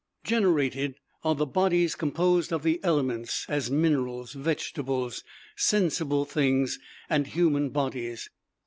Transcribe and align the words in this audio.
Generated 0.23 0.95
are 1.23 1.35
the 1.35 1.45
bodies 1.45 1.93
composed 1.93 2.51
of 2.51 2.63
the 2.63 2.79
elements, 2.83 3.45
as 3.47 3.69
minerals, 3.69 4.33
vegetables, 4.33 5.23
sensible 5.55 6.25
things, 6.25 6.79
and 7.07 7.27
human 7.27 7.69
bodies. 7.69 8.31